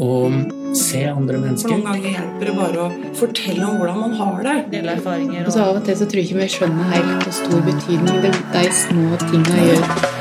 [0.00, 1.74] og se andre For mennesker.
[1.74, 4.56] noen ganger hjelper det bare å fortelle om hvordan man har det.
[4.72, 7.36] Dele erfaringer Og så Av og til så tror jeg ikke vi skjønner helt hvor
[7.36, 10.18] stor betydning det, de små tinga gjør.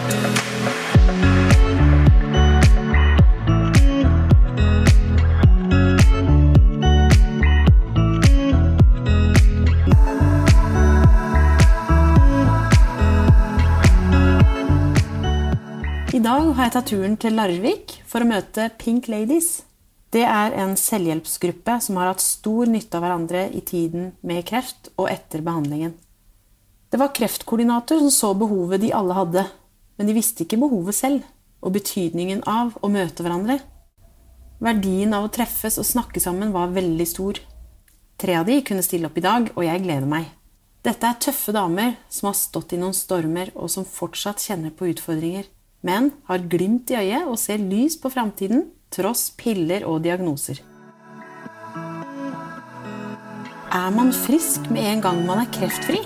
[16.09, 19.68] I dag har jeg tatt turen til Larvik for å møte Pink Ladies.
[20.09, 24.89] Det er en selvhjelpsgruppe som har hatt stor nytte av hverandre i tiden med kreft
[24.95, 25.93] og etter behandlingen.
[26.89, 29.43] Det var kreftkoordinator som så behovet de alle hadde,
[29.97, 31.27] men de visste ikke behovet selv
[31.61, 33.59] og betydningen av å møte hverandre.
[34.59, 37.37] Verdien av å treffes og snakke sammen var veldig stor.
[38.19, 40.25] Tre av de kunne stille opp i dag, og jeg gleder meg.
[40.83, 44.89] Dette er tøffe damer som har stått i noen stormer, og som fortsatt kjenner på
[44.89, 45.45] utfordringer,
[45.85, 50.63] men har glimt i øyet og ser lys på framtiden, tross piller og diagnoser.
[53.69, 55.99] Er man frisk med en gang man er kreftfri?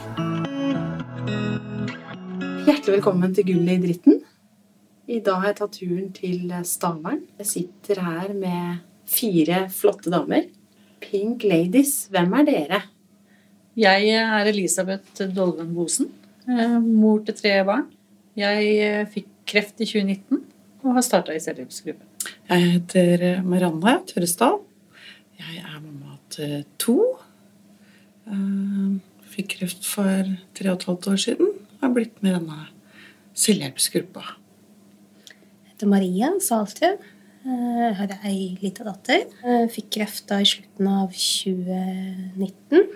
[2.63, 4.19] Hjertelig velkommen til Gullet i dritten.
[5.07, 7.23] I dag har jeg tatt turen til Stavern.
[7.39, 10.47] Jeg sitter her med fire flotte damer.
[11.03, 12.81] Pink Ladies, hvem er dere?
[13.79, 16.11] Jeg er Elisabeth Dolven Bosen,
[16.47, 17.87] eh, mor til tre barn.
[18.37, 20.43] Jeg eh, fikk kreft i 2019
[20.83, 22.12] og har starta i selvhjelpsgruppe.
[22.49, 24.59] Jeg heter eh, Marianne Tørresdal.
[25.39, 26.97] Jeg er mamma til to.
[28.27, 28.93] Eh,
[29.33, 31.47] Fikk kreft for tre og et halvt år siden.
[31.49, 32.67] og Har blitt med i denne
[33.33, 34.21] selvhjelpsgruppa.
[35.71, 36.97] heter Maria Saltun.
[37.45, 39.25] Eh, Jeg har ei lita datter.
[39.43, 42.87] Jeg Fikk kreft da i slutten av 2019.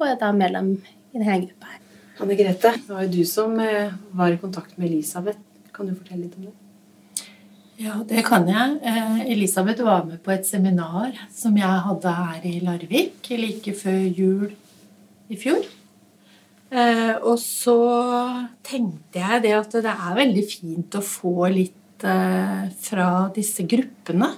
[0.00, 0.74] Og er da medlem
[1.14, 1.80] i denne gruppa her.
[2.20, 5.38] Anne Grete, det var jo du som var i kontakt med Elisabeth.
[5.72, 6.52] Kan du fortelle litt om det?
[7.80, 8.76] Ja, det kan jeg.
[8.84, 14.02] Eh, Elisabeth var med på et seminar som jeg hadde her i Larvik like før
[14.18, 14.50] jul
[15.32, 15.64] i fjor.
[16.70, 17.78] Eh, og så
[18.66, 24.28] tenkte jeg det at det er veldig fint å få litt eh, fra disse gruppene.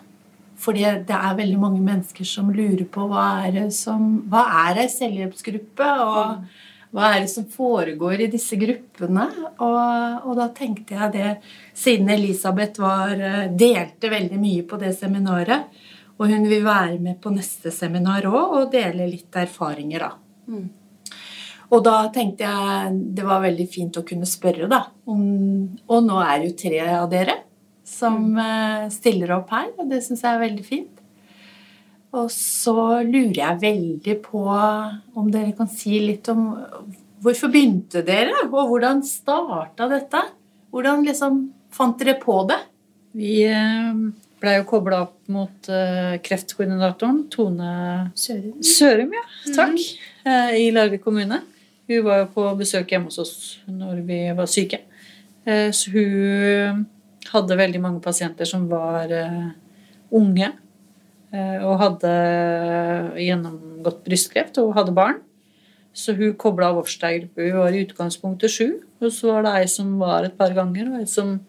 [0.63, 5.89] Fordi det er veldig mange mennesker som lurer på hva er som ei selvhjelpsgruppe?
[6.07, 6.47] Og
[6.93, 9.25] hva er det som foregår i disse gruppene?
[9.65, 11.31] Og, og da tenkte jeg det,
[11.77, 15.73] siden Elisabeth var, eh, delte veldig mye på det seminaret,
[16.21, 20.13] og hun vil være med på neste seminar òg og dele litt erfaringer, da.
[21.73, 24.85] Og da tenkte jeg det var veldig fint å kunne spørre, da.
[25.09, 25.23] Om,
[25.89, 27.39] og nå er det jo tre av dere
[27.89, 28.93] som mm.
[28.93, 31.02] stiller opp her, og det syns jeg er veldig fint.
[32.12, 32.75] Og så
[33.06, 36.50] lurer jeg veldig på om dere kan si litt om
[37.23, 40.21] hvorfor begynte dere, og hvordan starta dette?
[40.73, 41.39] Hvordan liksom
[41.73, 42.59] fant dere på det?
[43.17, 44.03] Vi eh,
[44.43, 47.73] blei jo kobla opp mot eh, kreftkoordinatoren Tone
[48.19, 49.25] Sørum, Sørum, ja.
[49.56, 49.81] Takk.
[50.25, 51.43] eh, I Larvik kommune.
[51.89, 53.37] Hun var jo på besøk hjemme hos oss
[53.69, 54.84] når vi var syke.
[55.44, 56.84] Så hun
[57.33, 59.11] hadde veldig mange pasienter som var
[60.15, 60.53] unge
[61.32, 62.10] og hadde
[63.16, 65.22] gjennomgått brystkreft og hadde barn.
[65.93, 68.81] Så hun kobla av til Hun var i utgangspunktet sju.
[69.00, 71.41] Og så var det ei som var et par ganger, og ei som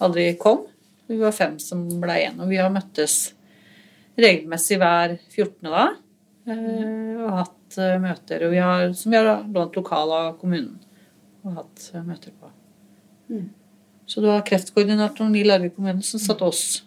[0.00, 0.66] aldri kom.
[1.08, 2.40] Vi var fem som ble igjen.
[2.40, 3.34] Og vi har møttes
[4.16, 5.68] regelmessig hver 14.
[5.68, 5.88] da.
[6.48, 8.46] eh, Og hatt eh, møter.
[8.46, 10.78] Og vi har, som vi har lånt lokal av kommunen.
[11.44, 12.52] Og hatt eh, møter på.
[14.06, 16.82] Så det var kreftkoordinatoren i Larvik kommune som satte oss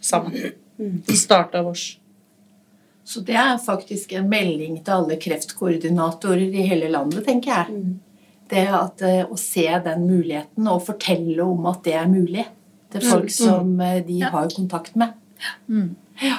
[0.00, 0.54] sammen.
[0.76, 1.98] Det starta vårs.
[3.04, 7.82] Så det er faktisk en melding til alle kreftkoordinatorer i hele landet, tenker jeg.
[8.48, 12.46] Det at eh, Å se den muligheten og fortelle om at det er mulig
[12.94, 15.14] til folk som de de har kontakt med.
[16.22, 16.38] Ja.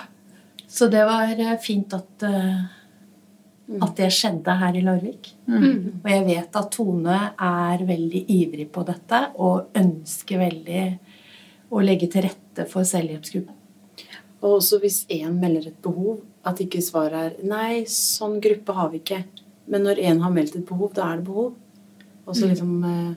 [0.68, 2.64] Så det var eh, fint at, eh,
[3.82, 5.34] at det skjedde her i Larvik.
[5.50, 10.86] Og jeg vet at Tone er veldig ivrig på dette og ønsker veldig
[11.76, 13.55] å legge til rette for selvhjelpsgrupper.
[14.44, 18.90] Og også hvis én melder et behov, at ikke svaret er nei, sånn gruppe har
[18.92, 19.24] vi ikke.
[19.68, 21.54] Men når én har meldt et behov, da er det behov.
[22.26, 23.16] Og så liksom eh,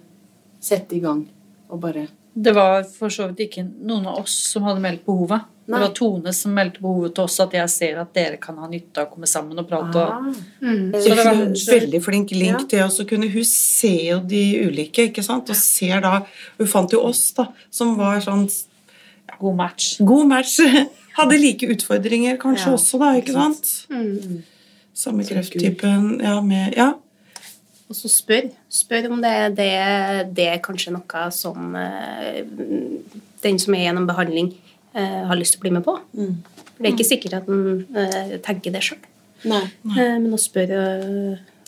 [0.60, 1.26] sette i gang
[1.68, 2.06] og bare
[2.38, 5.46] Det var for så vidt ikke noen av oss som hadde meldt behovet.
[5.68, 8.68] Det var Tone som meldte behovet til oss, at jeg ser at dere kan ha
[8.70, 10.00] nytte av å komme sammen og prate.
[10.00, 10.20] og Ah.
[10.62, 10.92] Mm.
[10.94, 14.64] Så Så det var- veldig flink link til oss å kunne Hun ser jo de
[14.66, 15.50] ulike, ikke sant?
[15.50, 16.24] Og ser da
[16.58, 18.48] Hun fant jo oss, da, som var sånn
[19.38, 19.98] God match.
[20.04, 20.58] god match.
[21.18, 23.70] Hadde like utfordringer kanskje Ja, også, da, ikke sant?
[23.90, 24.42] Mm.
[24.94, 26.20] Samme krefttypen.
[26.22, 26.92] Ja, med Ja.
[27.88, 28.50] Og så spør.
[28.68, 29.68] Spør om det, det,
[30.36, 32.42] det er kanskje noe som eh,
[33.42, 34.50] den som er gjennom behandling,
[34.92, 35.94] eh, har lyst til å bli med på.
[36.12, 39.00] For Det er ikke sikkert at en eh, tenker det sjøl.
[39.48, 40.82] Men å spørre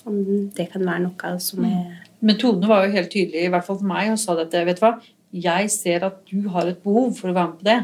[0.05, 0.21] om
[0.57, 3.79] det kan være noe som er Men Tone var jo helt tydelig, i hvert fall
[3.81, 4.61] for meg, og sa dette.
[4.69, 4.99] Vet du hva?
[5.33, 7.79] Jeg ser at du har et behov for å være med på det.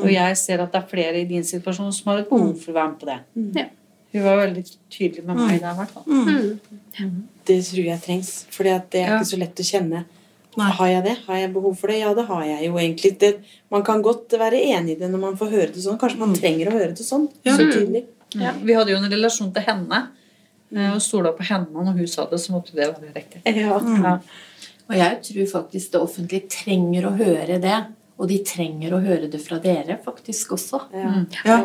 [0.00, 2.72] Og jeg ser at det er flere i din situasjon som har et behov for
[2.72, 3.18] å være med på det.
[3.60, 3.66] Ja.
[4.16, 6.04] Hun var veldig tydelig med meg der, i hvert fall.
[7.46, 8.72] Det tror jeg trengs, for det
[9.02, 10.04] er ikke så lett å kjenne.
[10.56, 10.70] Nei.
[10.72, 11.14] Har jeg det?
[11.26, 11.98] Har jeg behov for det?
[12.00, 13.10] Ja, det har jeg jo egentlig.
[13.20, 13.34] Det,
[13.68, 15.98] man kan godt være enig i det når man får høre det sånn.
[16.00, 17.26] Kanskje man trenger å høre det sånn.
[17.44, 18.06] Så tydelig.
[18.40, 18.54] Ja.
[18.56, 19.98] Vi hadde jo en relasjon til henne,
[20.72, 21.68] eh, og stola på henne.
[21.76, 23.42] Når hun sa det, så måtte det være riktig.
[23.52, 23.76] Ja.
[24.00, 24.16] Ja.
[24.86, 27.78] Og jeg tror faktisk det offentlige trenger å høre det.
[28.16, 30.86] Og de trenger å høre det fra dere faktisk også.
[30.94, 31.10] Ja.
[31.44, 31.58] Ja.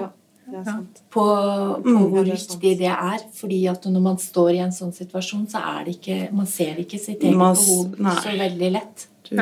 [0.51, 0.97] Det er sant.
[1.13, 3.21] På, på Mm, hvor er viktig det er.
[3.38, 6.81] Fordi at når man står i en sånn situasjon, så er det ikke Man ser
[6.81, 8.15] ikke sitt eget Man behov nei.
[8.25, 9.06] så veldig lett.
[9.31, 9.38] Du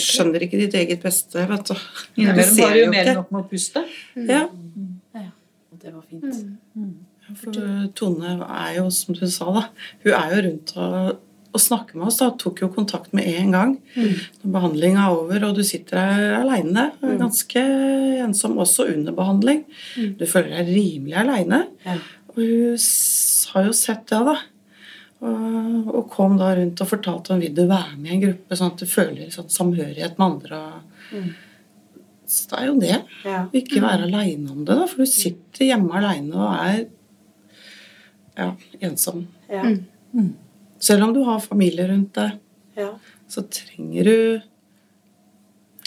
[0.00, 1.74] skjønner ikke ditt eget beste, vet du.
[2.14, 3.82] Du Innimellom ser var jo mer enn nok med å puste.
[4.16, 4.46] Ja.
[5.84, 6.38] Det var fint.
[7.42, 7.58] For
[7.98, 9.62] Tone er jo, som du sa, da
[10.04, 11.10] Hun er jo rundt og,
[11.54, 12.18] og snakke med oss.
[12.18, 16.34] da, Tok jo kontakt med en gang når behandlinga er over, og du sitter her
[16.40, 16.88] aleine.
[17.20, 17.62] Ganske
[18.24, 19.62] ensom også under behandling.
[20.18, 21.62] Du føler deg rimelig aleine.
[21.86, 21.96] Ja.
[22.34, 22.82] Og hun
[23.54, 24.36] har jo sett det, da.
[25.24, 28.58] Og, og kom da rundt og fortalte om vil du være med i en gruppe,
[28.58, 30.60] sånn at du føler sånn samhørighet med andre.
[31.14, 31.30] Og,
[32.34, 32.98] Så det er jo det.
[33.24, 33.40] Ja.
[33.56, 36.82] Ikke være aleine om det, da, for du sitter hjemme aleine og er
[38.34, 38.50] ja,
[38.82, 39.28] ensom.
[39.48, 39.62] Ja.
[40.84, 42.40] Selv om du har familie rundt deg,
[42.76, 42.90] Ja.
[43.28, 44.42] så trenger du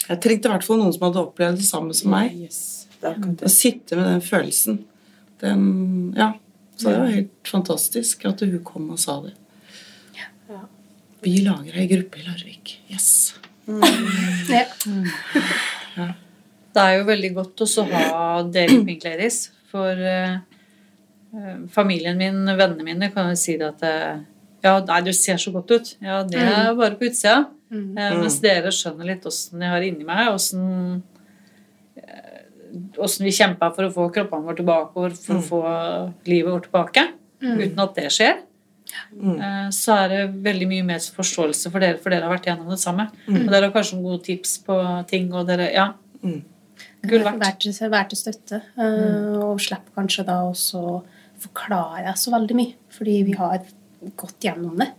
[0.08, 2.32] Jeg trengte i hvert fall noen som hadde opplevd det samme som meg.
[2.32, 2.86] Yes.
[3.02, 3.10] Det
[3.44, 4.78] Å sitte med den følelsen.
[5.42, 6.32] Den, ja.
[6.78, 9.34] Så det var helt fantastisk at hun kom og sa det.
[10.48, 10.62] Ja.
[11.20, 12.78] Vi lager ei gruppe i Larvik.
[12.88, 13.34] Yes.
[14.48, 14.64] ja.
[16.72, 19.50] Det er jo veldig godt også å ha dere i Pink Ladies.
[19.68, 20.38] For eh,
[21.34, 24.20] eh, familien min, vennene mine, kan jo si det at eh,
[24.64, 25.94] Ja, nei, du ser så godt ut.
[26.02, 27.46] Ja, det er bare på utsida.
[27.70, 31.02] Eh, mens dere skjønner litt åssen jeg har inni meg, åssen
[31.96, 32.42] eh,
[32.98, 35.60] åssen vi kjempa for å få kroppene våre tilbake og for å få
[36.28, 37.06] livet vårt tilbake.
[37.42, 38.38] Uten at det skjer.
[39.20, 42.70] Eh, Så er det veldig mye mer forståelse for dere, for dere har vært gjennom
[42.72, 43.10] det samme.
[43.28, 45.92] Og dere har kanskje noen gode tips på ting, og dere Ja.
[47.06, 47.38] Gull verdt.
[47.90, 48.62] Vær til, støtte.
[48.76, 51.02] eh, Og slipper kanskje da også
[51.38, 53.60] forklare så veldig mye, fordi vi har
[54.16, 54.90] gått gjennom det.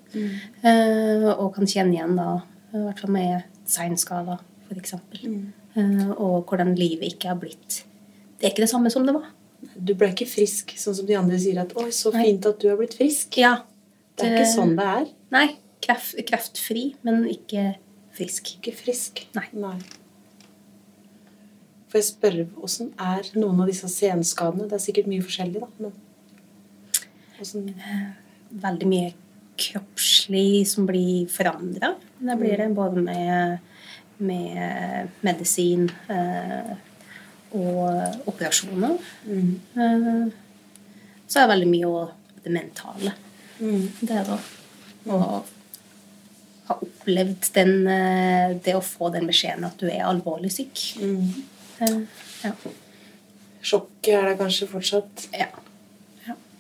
[0.64, 2.42] Eh, Og kan kjenne igjen da,
[2.74, 4.96] i hvert fall med seinskader, f.eks.
[5.24, 6.12] Mm.
[6.18, 7.84] Og hvordan livet ikke har blitt
[8.40, 9.28] Det er ikke det samme som det var.
[9.76, 12.70] Du ble ikke frisk, sånn som de andre sier at 'oi, så fint at du
[12.70, 13.38] har blitt frisk'.
[13.38, 13.64] Ja.
[14.16, 15.06] Det er ikke sånn det er.
[15.32, 15.48] Nei.
[15.82, 17.76] Kreft, kreftfri, men ikke
[18.16, 18.56] frisk.
[18.60, 19.28] Ikke frisk.
[19.36, 19.76] Nei.
[21.90, 24.68] Får jeg spørre åssen er noen av disse senskadene?
[24.70, 25.68] Det er sikkert mye forskjellig, da.
[25.80, 25.94] Men
[27.40, 27.72] hvordan
[28.50, 29.14] veldig mye
[29.60, 31.94] kroppslig som blir forandra.
[32.20, 33.58] Da blir det både med,
[34.18, 36.72] med medisin eh,
[37.56, 38.98] og operasjoner.
[39.28, 40.26] Eh,
[41.30, 43.16] så er det veldig mye òg det mentale.
[43.60, 44.38] Det da.
[45.12, 45.20] å
[46.70, 50.86] ha opplevd den, eh, det å få den beskjeden at du er alvorlig syk.
[51.00, 51.98] Eh,
[52.44, 52.54] ja.
[53.60, 55.28] Sjokket er det kanskje fortsatt.
[55.34, 55.50] ja.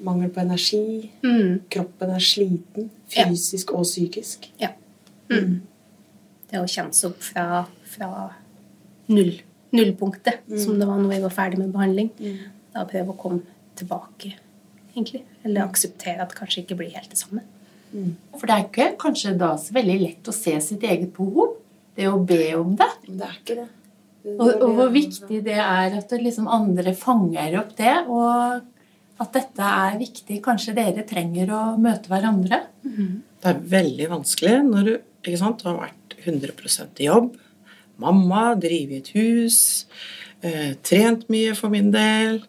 [0.06, 1.10] Mangel på energi.
[1.24, 1.60] Mm.
[1.70, 2.90] Kroppen er sliten.
[3.16, 3.26] Ja.
[3.28, 4.50] Fysisk og psykisk.
[4.62, 4.70] Ja.
[5.32, 5.60] Mm.
[6.50, 8.10] Det å kjenne seg opp fra, fra
[9.14, 9.36] null,
[9.76, 12.10] nullpunktet, som det var når vi var ferdig med behandling.
[12.74, 13.42] Da prøve å komme
[13.80, 14.34] tilbake,
[14.96, 15.24] egentlig.
[15.46, 17.44] Eller akseptere at det kanskje ikke blir helt det samme.
[18.38, 21.56] For det er ikke kanskje da så veldig lett å se sitt eget behov.
[21.98, 22.90] Det å be om det.
[23.08, 23.68] Det er ikke det.
[24.24, 27.94] Det- Og, og hvor viktig det er at liksom andre fanger opp det.
[28.08, 28.62] Og
[29.20, 30.40] at dette er viktig.
[30.44, 32.62] Kanskje dere trenger å møte hverandre.
[33.40, 37.34] Det er veldig vanskelig når du ikke sant, har vært 100% i jobb.
[38.00, 39.86] Mamma, driver i et hus,
[40.42, 42.44] eh, trent mye for min del.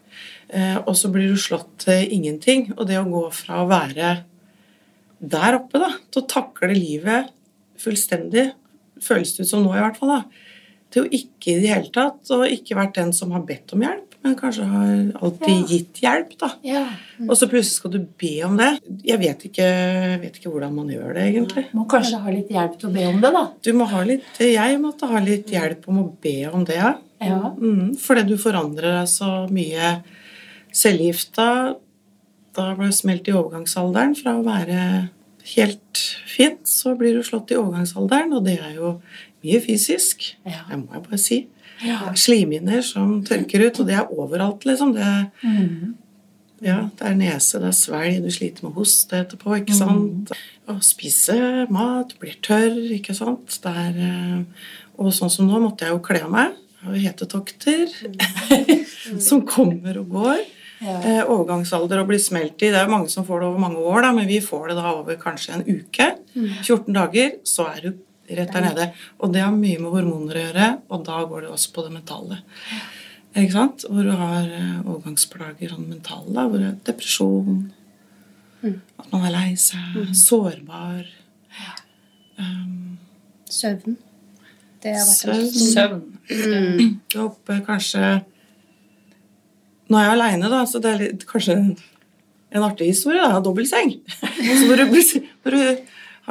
[0.50, 2.73] Eh, og så blir du slått til ingenting.
[2.79, 4.25] Og det å gå fra å være
[5.21, 7.31] der oppe da, til å takle livet
[7.81, 8.53] fullstendig,
[9.00, 10.23] føles det ut som nå i hvert fall, da,
[10.91, 13.85] til å ikke i det hele tatt, og ikke vært den som har bedt om
[13.85, 14.89] hjelp, men kanskje har
[15.25, 16.35] alltid gitt hjelp.
[16.39, 16.50] da.
[16.67, 16.83] Ja.
[17.27, 18.71] Og så plutselig skal du be om det.
[19.07, 19.69] Jeg vet ikke,
[20.21, 21.65] vet ikke hvordan man gjør det, egentlig.
[21.77, 23.45] Må kanskje ha litt hjelp til å be om det, da.
[23.65, 26.77] Du må ha litt, Jeg måtte ha litt hjelp om å be om det.
[26.77, 26.97] ja.
[27.21, 27.50] Ja.
[27.53, 30.03] Mm, fordi du forandrer deg så mye.
[30.73, 31.77] Cellegifta
[32.57, 35.11] Da ble du smelt i overgangsalderen fra å være
[35.55, 38.91] helt fint, så blir du slått i overgangsalderen, og det er jo
[39.45, 40.33] mye fysisk.
[40.45, 40.65] Ja.
[40.69, 41.39] Det må jeg bare si.
[41.85, 42.13] Ja.
[42.15, 44.93] Slimhinner som tørker ut, og det er overalt, liksom.
[44.95, 45.07] Det,
[45.43, 45.95] Mm.
[46.63, 50.31] ja, det er nese, det er svelg, du sliter med hoste etterpå, ikke sant.
[50.69, 53.59] Å spise mat, blir tørr, ikke sant.
[53.63, 54.43] Det er, eh,
[54.99, 56.53] og sånn som nå måtte jeg jo kle av meg.
[56.81, 57.89] Jeg har hetetokter
[59.21, 60.41] som kommer og går.
[60.81, 60.95] Ja.
[61.05, 62.71] Eh, overgangsalder og blir smelt i.
[62.73, 64.77] Det er jo mange som får det over mange år, da, men vi får det
[64.79, 66.07] da over kanskje en uke.
[66.65, 67.91] 14 dager, så er du
[68.39, 68.89] rett der nede.
[69.21, 71.95] Og det har mye med hormoner å gjøre, og da går det også på det
[71.95, 72.41] mentale.
[73.31, 73.85] Ikke sant?
[73.87, 77.69] Hvor du har eh, overgangsplager sånn mentale, da, hvor det er depresjon,
[78.65, 81.07] at man er lei seg, sårbar.
[82.41, 82.99] Um,
[83.51, 83.97] Søvn.
[84.81, 85.47] Det har vært søvn.
[85.55, 86.03] Søvn.
[86.31, 86.99] Søvn.
[87.11, 88.03] Du er oppe kanskje
[89.91, 91.73] Nå er jeg aleine, da, så det er litt, kanskje en,
[92.63, 93.25] artig historie.
[93.27, 93.97] da, Dobbeltseng.
[94.61, 94.85] Så hvor du,
[95.43, 95.89] hvor du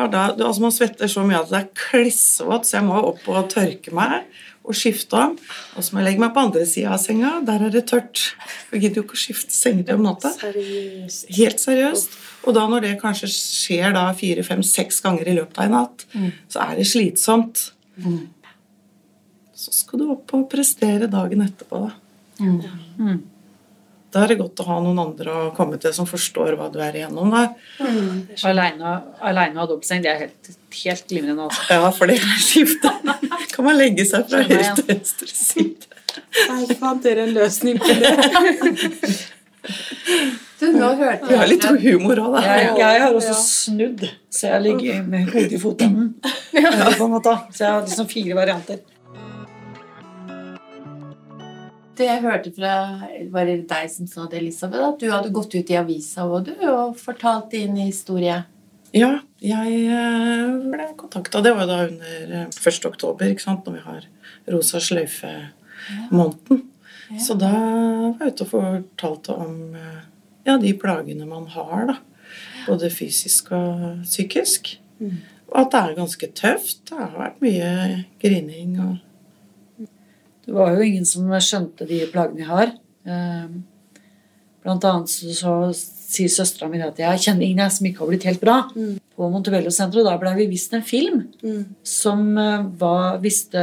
[0.07, 3.49] da, altså Man svetter så mye at det er klissvått, så jeg må opp og
[3.51, 4.29] tørke meg
[4.69, 5.35] og skifte om.
[5.75, 7.31] Og så må jeg legge meg på andre sida av senga.
[7.47, 8.35] Der er det tørt.
[8.71, 10.29] Jeg gidder jo ikke å skifte senger om natta.
[10.37, 11.25] Seriøst.
[11.39, 12.17] Helt seriøst.
[12.45, 15.75] Og da når det kanskje skjer da fire, fem, seks ganger i løpet av en
[15.79, 16.05] natt,
[16.53, 17.65] så er det slitsomt.
[19.59, 23.17] Så skal du opp og prestere dagen etterpå, da.
[24.09, 26.79] Da er det godt å ha noen andre å komme til som forstår hva du
[26.81, 27.29] er igjennom.
[27.29, 27.43] Da.
[28.49, 30.49] Aleine aleine å ha dobbeltseng, det er helt,
[30.81, 31.45] helt glimrende.
[31.45, 31.67] Også.
[31.69, 32.87] Ja, for det er skift.
[33.53, 35.89] Kan man legge seg fra høyre til venstre side.
[36.49, 39.17] Nei, fant dere en løsning på det?
[40.59, 42.41] Du, nå hørte Vi har litt humor òg, da.
[42.47, 46.07] Jeg, jeg har også snudd, så jeg ligger med hodet i fotenden
[46.55, 46.71] Ja.
[46.95, 48.81] Så jeg har liksom fire varianter.
[51.99, 52.73] Det jeg hørte fra
[53.33, 54.93] Var det deg som sa det, Elisabeth?
[54.93, 58.37] At du hadde gått ut i avisa og, du, og fortalt din historie?
[58.95, 59.11] Ja,
[59.43, 61.43] jeg eh, ble kontakta.
[61.45, 62.85] Det var jo da under eh, 1.
[62.89, 64.07] oktober, ikke sant, når vi har
[64.55, 66.63] rosa sløyfe-måneden.
[67.21, 69.99] Så da var jeg ute og fortalte om eh,
[70.47, 71.99] ja, de plagene man har, da.
[72.65, 74.77] Både fysisk og psykisk.
[75.49, 76.81] Og at det er ganske tøft.
[76.89, 77.69] Det har vært mye
[78.21, 78.97] grining og
[80.49, 82.71] Det var jo ingen som skjønte de plagene jeg har.
[83.05, 83.49] Eh,
[84.59, 85.51] Blant annet så, så
[86.09, 88.55] sier søstera mi at jeg kjenner ingen jeg som ikke har blitt helt bra.
[89.15, 90.07] På Montebello-senteret.
[90.09, 91.21] Da ble vi vist en film
[91.85, 93.61] som eh, var, visste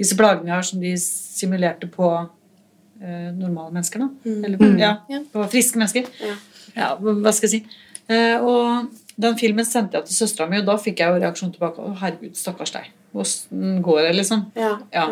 [0.00, 4.04] disse plagene jeg har, som de simulerte på eh, normale mennesker.
[4.04, 4.10] Da.
[4.46, 4.92] Eller ja,
[5.32, 6.06] på friske mennesker.
[6.22, 6.36] Ja.
[6.76, 7.82] Ja, hva skal jeg si.
[8.10, 11.50] Eh, og den filmen sendte jeg til søstera mi, og da fikk jeg jo reaksjon
[11.56, 11.82] tilbake.
[11.82, 12.88] Å, herregud, stakkars deg.
[13.10, 14.46] Åssen går det, liksom?
[14.58, 14.76] Ja.
[14.94, 15.08] Ja.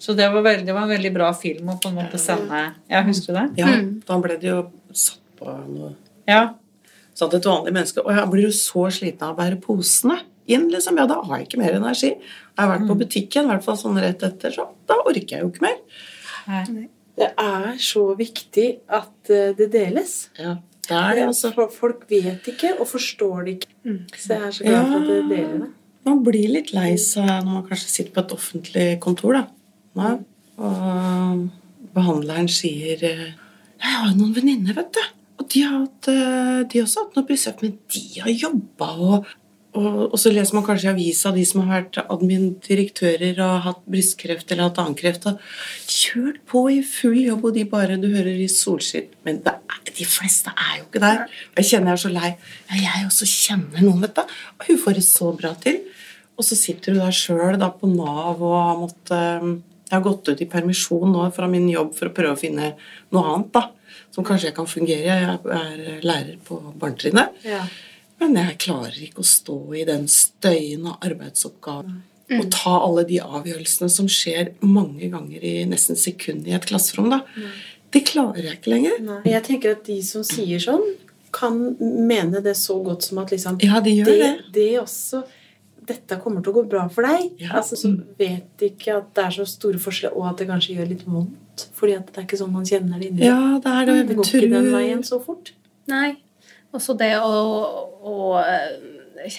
[0.00, 2.60] Så det var, veldig, det var en veldig bra film å på en måte sende.
[2.88, 3.46] Ja, husker du det?
[3.60, 3.72] Ja,
[4.08, 4.62] da ble det jo
[4.96, 5.92] satt på noe
[6.28, 6.54] Ja.
[7.16, 10.70] Satt et vanlig menneske Og jeg blir jo så sliten av å bære posene inn,
[10.72, 10.96] liksom.
[10.98, 12.14] Ja, da har jeg ikke mer energi.
[12.16, 15.44] Jeg har vært på butikken, i hvert fall sånn rett etter, så da orker jeg
[15.44, 15.76] jo ikke mer.
[16.48, 16.88] Nei.
[17.20, 20.14] Det er så viktig at eh, det deles.
[20.40, 20.56] Ja,
[20.88, 21.52] det er det, altså.
[21.76, 23.70] Folk vet ikke og forstår det ikke.
[24.16, 25.70] Så jeg er så glad for at dere deler det.
[26.08, 29.44] Man blir litt lei seg når man kanskje sitter på et offentlig kontor, da.
[29.98, 30.12] Nei,
[30.60, 31.46] og
[31.96, 33.26] behandleren sier eh,
[33.80, 35.02] Jeg har jo noen venninner, vet du.
[35.40, 39.30] Og de har, hatt, eh, de også hatt noe besøk, men de har jobba og,
[40.10, 44.50] og, så leser man kanskje i avisa de som har vært admin-direktører og hatt brystkreft
[44.50, 45.28] eller hatt annen kreft.
[45.30, 45.38] Og
[45.86, 49.06] kjørt på i full jobb, og de bare Du hører i solskinn.
[49.26, 51.22] Men er, de fleste er jo ikke der.
[51.58, 52.32] Jeg kjenner jeg er så lei.
[52.66, 54.36] Ja, jeg også kjenner noen, vet du.
[54.58, 55.80] Og hun får det så bra til.
[56.34, 60.40] Og så sitter du der sjøl på Nav og har måttet Jeg har gått ut
[60.40, 62.74] i permisjon nå fra min jobb for å prøve å finne
[63.10, 63.64] noe annet da,
[64.14, 65.16] som kanskje jeg kan fungere.
[65.18, 67.40] Jeg er lærer på barnetrinnet.
[67.42, 67.64] Ja.
[68.20, 71.98] Men jeg klarer ikke å stå i den støyende arbeidsoppgaven.
[72.30, 72.36] Mm.
[72.38, 77.10] Og ta alle de avgjørelsene som skjer mange ganger i nesten sekund i et klasserom.
[77.10, 77.24] da.
[77.90, 79.00] Det klarer jeg ikke lenger.
[79.02, 79.20] Nei.
[79.32, 80.84] Jeg tenker at de som sier sånn,
[81.34, 84.46] kan mene det så godt som at liksom Ja, de gjør det, det.
[84.54, 85.24] det også
[85.88, 87.30] Dette kommer til å gå bra for deg.
[87.40, 87.54] Ja.
[87.60, 90.76] Altså, så vet de ikke at det er så store forskjeller, og at det kanskje
[90.76, 91.64] gjør litt vondt.
[91.76, 93.96] Fordi at det er ikke sånn man kjenner det inni Ja, det er det.
[94.10, 95.52] Det går ikke den veien så fort.
[95.90, 96.10] Nei.
[96.76, 97.32] Også det å,
[98.06, 99.38] å eh,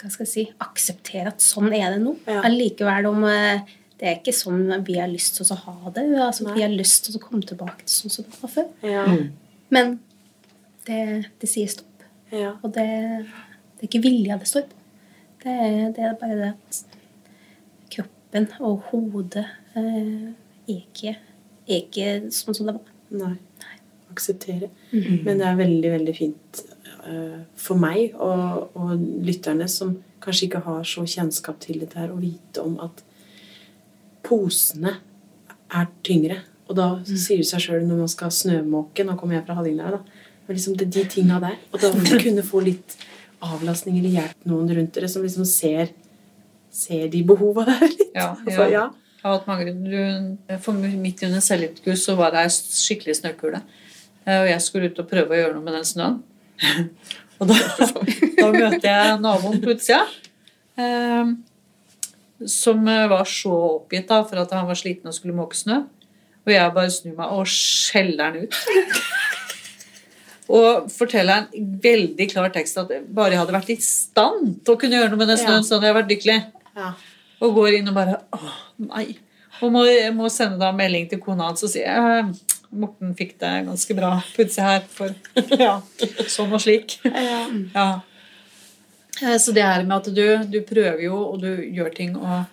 [0.00, 2.14] Hva skal jeg si Akseptere at sånn er det nå.
[2.24, 2.40] Ja.
[2.48, 6.06] Allikevel om eh, det er ikke sånn vi har lyst til å ha det.
[6.16, 8.70] Altså, vi har lyst til å komme tilbake til sånn som det var før.
[8.86, 9.04] Ja.
[9.76, 9.98] Men
[10.86, 11.00] det,
[11.42, 12.06] det sier stopp.
[12.32, 12.54] Ja.
[12.64, 12.86] Og det,
[13.76, 14.79] det er ikke vilja det står på.
[15.42, 16.80] Det, er- det er bare det at
[17.94, 20.30] kroppen og hodet eh,
[20.68, 21.14] er, ikke,
[21.66, 22.92] er ikke sånn som det var.
[23.10, 23.36] Nei.
[24.10, 24.68] Akseptere.
[24.92, 26.60] Men det er veldig, veldig fint
[27.06, 32.10] uh, for meg og, og lytterne som kanskje ikke har så kjennskap til dette her,
[32.10, 33.04] å vite om at
[34.26, 34.96] posene
[35.70, 36.40] er tyngre.
[36.68, 39.96] Og da sier det seg sjøl når man skal snømåke Nå kommer jeg fra Hallingdal,
[39.98, 40.26] da.
[40.46, 41.56] Men liksom det, de tinga der.
[41.70, 41.90] Og da
[42.24, 42.96] kunne få litt
[43.44, 45.92] avlastning eller hjelp noen rundt dere som liksom ser,
[46.72, 48.08] ser de behova der litt.
[48.14, 48.34] Ja, ja.
[48.46, 48.86] Altså, ja.
[49.20, 53.60] Jeg har hatt mange du, For midt under selvhjelpskurs så var det ei skikkelig snøkule.
[54.24, 56.20] Eh, Og jeg skulle ut og prøve å gjøre noe med den snøen.
[57.40, 57.56] Og da,
[58.36, 60.02] da møter jeg naboen på utsida.
[60.80, 61.30] Eh,
[62.48, 65.82] som eh, var så oppgitt da, for at han var sliten og skulle måke snø.
[66.46, 68.56] Og jeg bare snur meg og skjeller han ut.
[70.50, 74.78] Og forteller en veldig klar tekst at bare jeg hadde vært i stand til å
[74.80, 75.66] kunne gjøre noe med den snøen, Ja.
[75.66, 76.38] så hadde jeg vært lykkelig.
[76.76, 76.88] Ja.
[77.40, 78.50] Og går inn og bare Åh,
[78.90, 79.06] nei.
[79.62, 79.84] Og må,
[80.16, 82.24] må sende da melding til kona hans og si «Eh,
[82.72, 85.08] Morten fikk det ganske bra seg her, for
[85.58, 85.80] ja,
[86.30, 86.98] sånn og slik.
[87.04, 88.00] Ja.
[89.22, 92.44] Eh, Så det her med at du, du prøver jo, og du gjør ting, og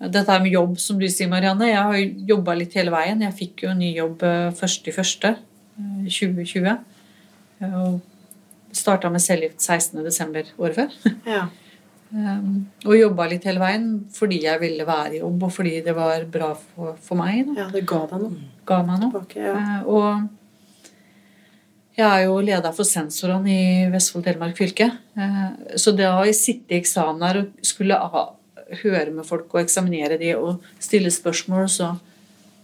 [0.00, 1.66] dette her med jobb, som du sier, Marianne.
[1.68, 3.20] Jeg har jo jobba litt hele veien.
[3.26, 6.78] Jeg fikk jo en ny jobb eh, 1.1.2020.
[6.78, 6.84] Og
[8.72, 10.54] starta med cellegift 16.12.
[10.58, 11.18] året før.
[11.28, 11.48] Ja.
[12.10, 15.92] Um, og jobba litt hele veien fordi jeg ville være i jobb, og fordi det
[15.94, 17.44] var bra for, for meg.
[17.46, 17.54] Da.
[17.60, 19.12] ja, det ga deg noe Ga meg noe.
[19.12, 19.44] tilbake.
[19.44, 19.52] Ja.
[19.54, 20.08] uh, og
[22.00, 24.90] jeg er jo leder for sensorene i Vestfold Telemark fylke.
[25.14, 28.24] Uh, så det å sitte i eksamen her og skulle ha,
[28.82, 31.92] høre med folk og eksaminere de og stille spørsmål, så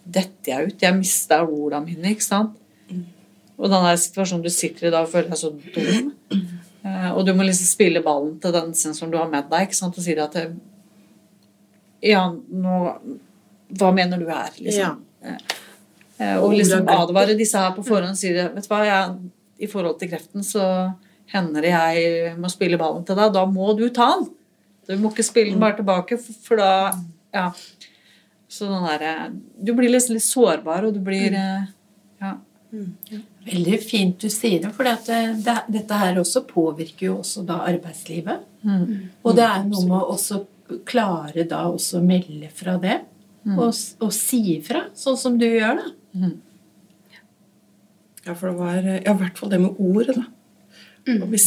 [0.02, 0.82] detter jeg ut.
[0.88, 2.58] Jeg mista ordene mine, ikke sant.
[3.56, 6.10] Og den der situasjonen du sitter i da og føler deg så dum.
[6.86, 9.78] Eh, og du må liksom spille ballen til den sensoren du har med deg, ikke
[9.78, 10.52] sant, og sier at eh,
[12.12, 12.76] Ja, nå
[13.80, 15.00] Hva mener du her, liksom?
[15.26, 15.38] Ja.
[16.38, 19.32] Og liksom advare disse her på forhånd og si det, vet du hva, jeg,
[19.66, 20.62] i forhold til kreften så
[21.32, 23.34] hender det jeg må spille ballen til deg.
[23.34, 24.30] Da må du ta den.
[24.86, 26.94] Du må ikke spille den bare tilbake, for, da
[27.34, 27.50] Ja.
[28.48, 32.36] Så den derre Du blir liksom litt sårbar, og du blir eh,
[32.74, 33.18] Ja.
[33.46, 34.96] Veldig fint du sier det, for det,
[35.44, 38.42] det, dette her også påvirker jo også da arbeidslivet.
[39.22, 40.42] Og det er noe med å også
[40.88, 42.98] klare da også melde fra det,
[43.54, 43.70] og,
[44.02, 45.92] og si ifra, sånn som du gjør, da.
[48.26, 50.26] Ja, for det var ja, i hvert fall det med ordet, da.
[51.20, 51.46] Og hvis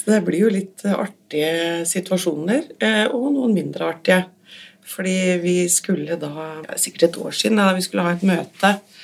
[0.00, 4.24] Så det blir jo litt eh, artige situasjoner, eh, og noen mindre artige.
[4.90, 6.32] Fordi vi skulle da,
[6.80, 9.00] sikkert et år siden, da, vi skulle ha et møte eh,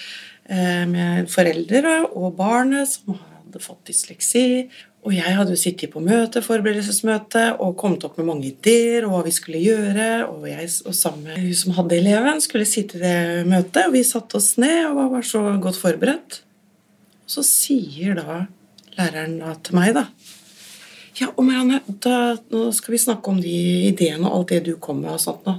[0.46, 4.68] med foreldre og barnet som hadde fått dysleksi.
[5.06, 9.12] Og jeg hadde jo sittet på møte, forberedelsesmøte og kommet opp med mange ideer og
[9.12, 10.08] hva vi skulle gjøre.
[10.26, 13.84] Og jeg og sammen med hun som hadde eleven, skulle sitte i det møtet.
[13.86, 16.40] Og vi satte oss ned og var så godt forberedt.
[17.22, 18.40] Og så sier da
[18.96, 20.08] læreren da til meg, da
[21.16, 23.54] Ja, og Marianne, da, nå skal vi snakke om de
[23.86, 25.54] ideene og alt det du kom med og sånt nå.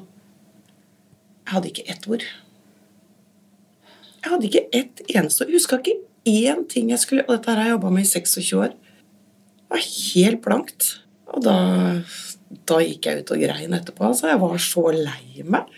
[1.48, 2.26] Jeg hadde ikke ett ord.
[4.28, 5.46] Jeg hadde ikke ett eneste.
[5.48, 8.58] Jeg huska ikke én ting jeg skulle Og dette har jeg jobba med i 26
[8.60, 8.74] år.
[8.76, 10.88] Det var helt blankt.
[11.32, 11.54] Og da,
[12.68, 14.04] da gikk jeg ut og grein etterpå.
[14.10, 15.72] Altså, jeg var så lei meg.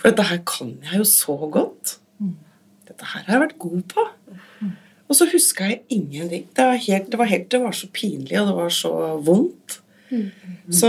[0.00, 1.98] For dette her kan jeg jo så godt.
[2.88, 4.06] Dette her har jeg vært god på.
[5.12, 6.48] Og så huska jeg ingenting.
[6.56, 9.80] Det var, helt, det, var helt, det var så pinlig, og det var så vondt.
[10.72, 10.88] Så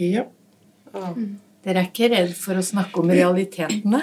[0.00, 0.24] ja.
[1.62, 4.00] Dere er ikke redd for å snakke om realitetene?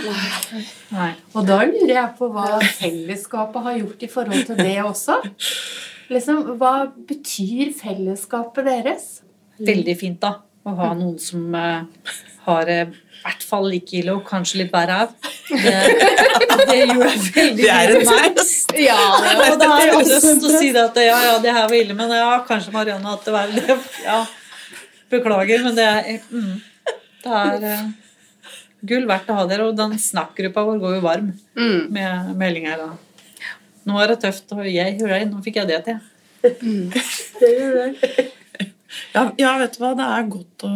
[0.95, 1.09] Nei.
[1.35, 5.17] Og da lurer jeg på hva fellesskapet har gjort i forhold til det også.
[6.09, 6.71] Liksom, Hva
[7.09, 9.09] betyr fellesskapet deres?
[9.59, 10.37] Veldig fint, da.
[10.65, 12.15] Å ha noen som eh,
[12.47, 12.87] har eh,
[13.19, 15.13] i hvert fall like ille og kanskje litt verre av.
[15.49, 15.75] Det,
[16.69, 18.41] det gjorde veldig Det er mye for meg.
[18.79, 18.97] Ja,
[19.49, 21.95] og da er jeg lyst å si det at ja, ja, det her var ille,
[21.97, 23.67] men ja, kanskje Marianne har hatt det verre.
[23.67, 24.19] Det- Ja,
[25.11, 26.51] beklager, men det er, mm,
[27.23, 27.89] det er uh,
[28.89, 29.67] gull verdt å ha dere.
[29.69, 31.31] Og den snakkgruppa vår går jo varm
[31.91, 32.77] med meldinger.
[32.85, 32.89] Da.
[33.89, 35.99] Nå er det tøft, og jeg hurra, nå fikk jeg det til.
[39.13, 40.69] Ja, ja, vet du hva, det er godt å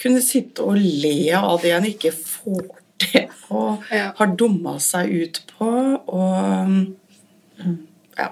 [0.00, 2.68] kunne sitte og le av det en ikke får
[3.02, 4.12] til og Ja.
[4.16, 5.70] har dumma seg ut på.
[6.06, 6.94] Og
[8.18, 8.28] ja.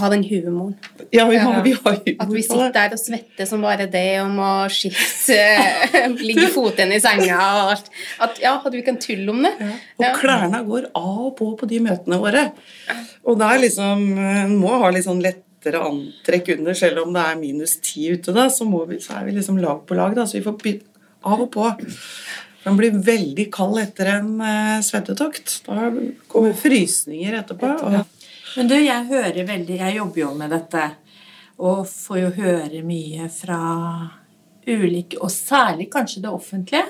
[0.00, 0.74] Ha den humoren.
[1.14, 4.06] Ja, vi, har, vi har humor At vi sitter der og svetter som bare det,
[4.24, 5.38] og må skifte
[6.18, 7.90] Ligge foten i senga og alt.
[8.26, 9.54] At, ja, at vi kan tulle om det.
[9.98, 10.12] Og Ja.
[10.18, 12.48] klærne går av og på på de møtene våre.
[13.24, 17.22] Og der er liksom En må ha litt sånn lettere antrekk under, selv om det
[17.24, 20.12] er minus ti ute, da, så, må vi, så er vi liksom lag på lag,
[20.16, 21.70] da, så vi får bytte av og på.
[22.64, 25.58] Den blir veldig kald etter en uh, svettetokt.
[25.66, 25.90] Da
[26.32, 27.70] kommer frysninger etterpå.
[27.84, 27.96] Og,
[28.56, 30.90] Men du, jeg hører veldig Jeg jobber jo med dette
[31.54, 33.58] og får jo høre mye fra
[34.66, 36.88] ulike, og særlig kanskje det offentlige,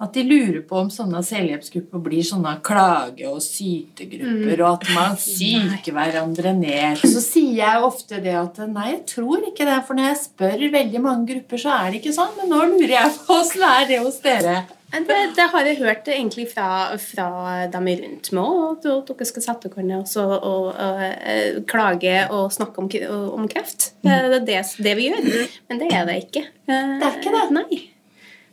[0.00, 5.14] at de lurer på om sånne selvhjelpsgrupper blir sånne klage- og sytegrupper, og at man
[5.20, 7.04] syker hverandre ned.
[7.04, 10.66] Så sier jeg ofte det at nei, jeg tror ikke det, for når jeg spør
[10.74, 12.32] veldig mange grupper, så er det ikke sånn.
[12.40, 14.58] Men nå lurer jeg på åssen er det hos dere?
[14.90, 17.28] Det, det har jeg hørt egentlig fra, fra
[17.70, 22.16] dem rundt meg òg, at dere skal sette dere ned og, og, og, eh, klage
[22.34, 22.90] og snakke om,
[23.36, 23.92] om kreft.
[24.02, 25.30] Det er det, det vi gjør.
[25.70, 26.44] Men det er det ikke.
[26.66, 27.46] Eh, Det er ikke det?
[27.54, 27.80] Nei.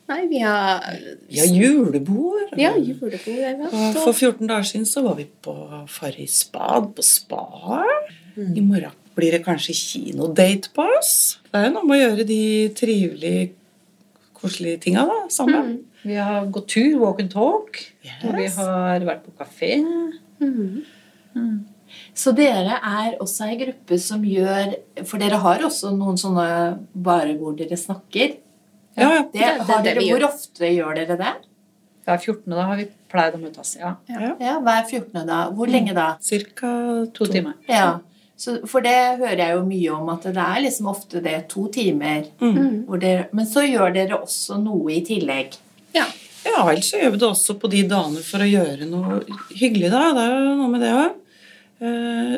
[0.08, 0.86] Nei, vi har
[1.28, 2.54] vi har julebord.
[2.56, 3.18] Ja, julebord.
[3.26, 5.56] vi hatt, Og for 14 dager siden så var vi på
[5.92, 7.44] Farris bad på spa.
[8.38, 11.40] I morgen blir det kanskje kinodate på oss.
[11.50, 12.42] Det er jo noe med å gjøre de
[12.78, 13.50] trivelige,
[14.38, 15.74] koselige tinga da, sammen.
[16.06, 17.82] Vi har gått tur, walk and talk.
[18.24, 19.72] Og vi har vært på kafé.
[22.18, 24.74] Så dere er også ei gruppe som gjør
[25.08, 26.48] For dere har også noen sånne
[26.94, 28.38] bare hvor dere snakker.
[28.98, 29.22] Ja, ja.
[29.22, 31.34] Det, det er har dere, hvor ofte gjør dere det?
[32.08, 32.54] Hver 14.
[32.56, 33.76] da har vi pleid å møtes.
[33.80, 35.26] Ja, Ja, Hver 14.
[35.28, 35.40] da.
[35.54, 36.08] Hvor lenge da?
[36.24, 36.70] Cirka
[37.14, 37.58] to timer.
[37.70, 38.00] Ja.
[38.38, 41.68] Så, for det hører jeg jo mye om, at det er liksom ofte det to
[41.74, 42.28] timer.
[42.86, 45.58] Hvor dere, men så gjør dere også noe i tillegg.
[45.98, 46.06] Ja.
[46.48, 49.18] Ja, ellers gjør vi det også på de dagene for å gjøre noe
[49.58, 50.04] hyggelig, da.
[50.16, 51.24] Det er jo noe med det òg.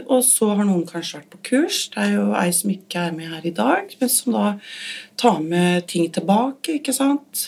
[0.10, 1.82] og så har noen kanskje vært på kurs.
[1.94, 4.48] Det er jo ei som ikke er med her i dag, men som da
[5.20, 7.46] tar med ting tilbake, ikke sant.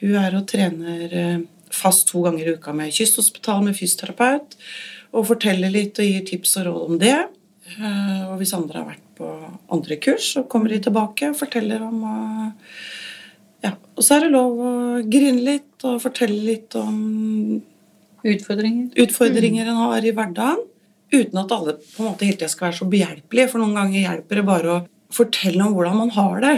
[0.00, 4.56] Hun er og trener eh, fast to ganger i uka med Kysthospital med fysioterapeut.
[5.12, 7.18] Og forteller litt og gir tips og råd om det.
[7.78, 9.28] Eh, og hvis andre har vært på
[9.72, 12.70] andre kurs, så kommer de tilbake og forteller om eh,
[13.66, 14.72] ja, Og så er det lov å
[15.04, 17.60] grine litt og fortelle litt om
[18.20, 18.90] Utfordringer.
[19.00, 20.64] utfordringer en har i hverdagen.
[21.10, 23.50] Uten at alle på en måte hele tida skal være så behjelpelige.
[23.50, 24.80] For noen ganger hjelper det bare å
[25.10, 26.56] fortelle om hvordan man har det.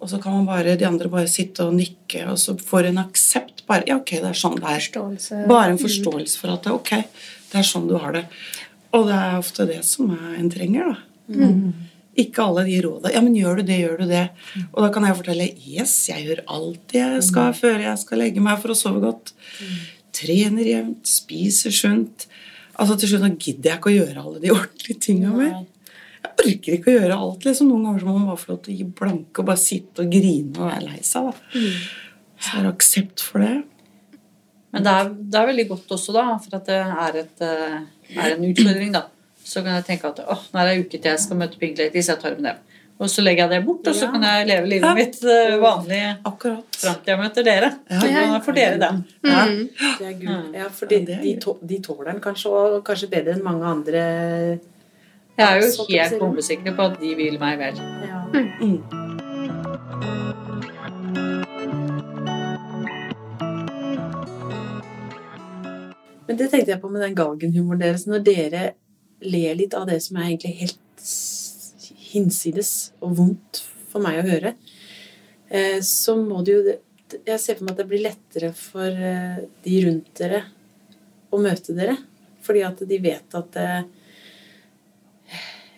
[0.00, 3.02] Og så kan man bare, de andre bare sitte og nikke, og så får en
[3.04, 3.62] aksept.
[3.66, 4.80] bare, ja, ok, det er sånn det er.
[4.80, 5.42] Forståelse.
[5.48, 6.92] Bare en forståelse for at det er ok,
[7.52, 8.24] det er sånn du har det.
[8.92, 10.98] Og det er ofte det som er- en trenger, da.
[12.18, 13.12] Ikke alle de rådene.
[13.14, 14.28] Ja, men gjør du det, gjør du det?
[14.74, 18.40] Og da kan jeg fortelle yes, jeg gjør alt jeg skal før jeg skal legge
[18.44, 19.32] meg for å sove godt.
[20.12, 22.26] Trener jevnt, spiser sunt.
[22.78, 25.64] Altså Til slutt nå gidder jeg ikke å gjøre alle de ordentlige tinga mer.
[26.22, 27.44] Jeg orker ikke å gjøre alt.
[27.48, 30.04] liksom Noen ganger må man bare få lov til å gi blanke og bare sitte
[30.04, 31.32] og grine og være lei seg.
[31.32, 31.58] da.
[32.42, 33.62] Så er det aksept for det.
[34.72, 38.18] Men det er, det er veldig godt også, da, for at det er, et, eh,
[38.24, 39.02] er en utfordring, da.
[39.44, 41.58] Så kan jeg tenke at åh, nå er det en uke til jeg skal møte
[41.60, 42.60] Pink Ladies, jeg tar med dem.
[43.02, 44.94] Og så legger jeg det bort, og så kan jeg leve livet Ja.
[44.94, 46.76] mitt eh, vanlig Akkurat.
[46.78, 47.70] fram til jeg møter dere.
[47.90, 48.38] Ja.
[48.46, 49.00] Får dere den.
[49.26, 49.44] Ja.
[49.98, 50.54] Det er gull.
[50.54, 51.34] Ja, for de, de,
[51.72, 54.04] de tåler den kanskje, og kanskje bedre enn mange andre.
[55.36, 57.80] Jeg er jo helt bombesikker på at de vil meg vel.
[58.06, 58.22] Ja.
[58.60, 59.01] Mm.
[66.26, 68.06] Men det tenkte jeg på med den galgenhumoren deres.
[68.08, 68.62] Når dere
[69.22, 71.06] ler litt av det som er egentlig helt
[72.12, 74.54] hinsides og vondt for meg å høre,
[75.50, 76.78] eh, så må det jo
[77.12, 80.38] Jeg ser for meg at det blir lettere for eh, de rundt dere
[81.28, 81.98] å møte dere.
[82.40, 83.82] Fordi at de vet at eh,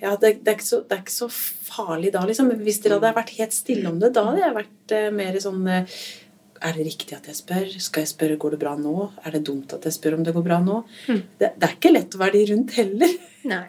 [0.05, 2.53] ja, det, det, er så, det er ikke så farlig da, liksom.
[2.63, 5.67] Hvis dere hadde vært helt stille om det, da hadde jeg vært mer sånn
[6.65, 7.67] Er det riktig at jeg spør?
[7.83, 8.95] Skal jeg spørre går det bra nå?
[9.27, 10.79] Er det dumt at jeg spør om det går bra nå?
[11.07, 13.13] Det, det er ikke lett å være de rundt heller.
[13.51, 13.67] Nei.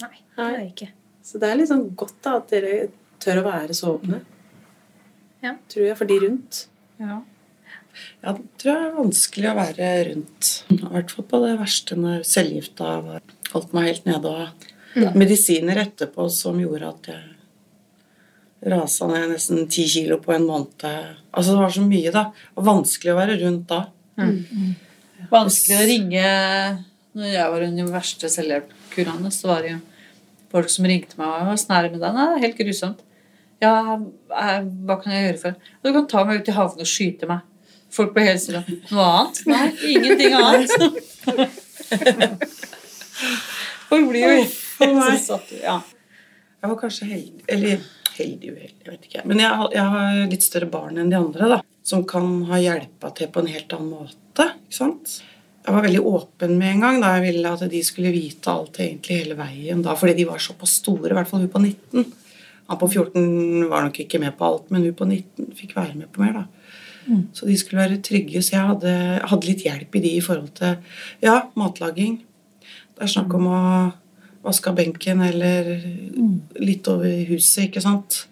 [0.00, 0.88] Nei, det er det ikke.
[1.26, 2.76] Så det er liksom godt da at dere
[3.20, 4.22] tør å være så åpne.
[5.44, 5.52] Ja.
[5.68, 6.62] Tror jeg, for de rundt.
[7.02, 7.18] Ja.
[8.24, 10.50] Ja, det tror jeg er vanskelig å være rundt.
[10.72, 14.34] I hvert fall på det verste når cellegifta var- holdt meg helt nede.
[14.96, 17.35] Og medisiner etterpå som gjorde at jeg
[18.66, 20.84] rasa ned nesten ti kilo på en måned.
[21.30, 22.24] Altså det var så mye, da.
[22.56, 23.80] Og vanskelig å være rundt da.
[25.30, 26.28] Vanskelig å ringe
[27.16, 29.78] Når jeg var under de verste selvhjelpkurene, så var det jo
[30.52, 32.14] folk som ringte meg og var snære med deg.
[32.16, 33.00] Nei, det er helt grusomt.
[33.64, 35.70] Ja, jeg, hva kan jeg gjøre for deg?
[35.80, 37.40] Du kan ta meg ut i havnen og skyte meg.
[37.96, 38.62] Folk ble helt stille.
[38.90, 39.40] Noe annet?
[39.48, 40.70] Nei, ingenting annet.
[43.88, 44.44] Folk blir jo
[44.76, 45.20] For meg.
[45.22, 45.78] Satt ja.
[46.60, 47.84] Jeg var kanskje heldig Eller
[48.18, 49.24] heldig uheldig, jeg vet ikke.
[49.26, 51.60] Men jeg, har- jeg har litt større barn enn de andre, da.
[51.86, 54.46] Som kan ha hjelpa til på en helt annen måte.
[54.66, 55.22] ikke sant?
[55.66, 58.78] Jeg var veldig åpen med en gang da jeg ville at de skulle vite alt
[58.78, 59.82] egentlig hele veien.
[59.82, 62.12] da, Fordi de var såpass store, i hvert fall hun på 19.
[62.68, 65.94] Han på 14 var nok ikke med på alt, men hun på 19 fikk være
[65.96, 66.32] med på mer.
[66.32, 66.44] da.
[67.32, 68.94] Så de skulle være trygge, så jeg hadde,
[69.30, 70.76] hadde litt hjelp i de i forhold til
[71.22, 72.16] ja, matlaging.
[72.96, 73.60] Det er snakk om å
[74.46, 75.68] vaske av benken eller
[76.62, 78.24] litt over huset, ikke sant.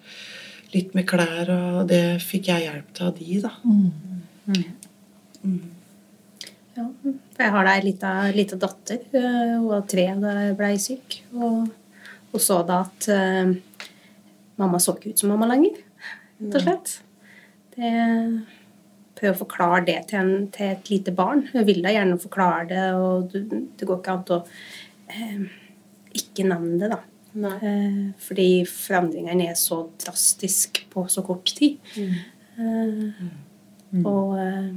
[0.74, 3.52] Litt med klær, og det fikk jeg hjelp til av de, da.
[6.74, 9.04] Ja, for jeg har da ei lita, lita datter.
[9.12, 11.20] Hun var tre da jeg blei syk.
[11.38, 11.68] Og
[12.32, 13.54] hun så da at uh,
[14.58, 15.78] mamma så ikke ut som mamma lenger,
[16.42, 16.98] rett og slett.
[17.76, 17.94] Det
[19.14, 21.44] Prøv å forklare det til, en, til et lite barn.
[21.52, 24.38] Hun vil da gjerne forklare det, og du, det går ikke an å
[25.14, 25.44] eh,
[26.14, 27.00] ikke nevne det, da.
[27.34, 27.56] Nei.
[28.22, 31.80] fordi forandringene er så drastisk på så kort tid.
[31.98, 33.24] Eh,
[34.04, 34.68] Og eh,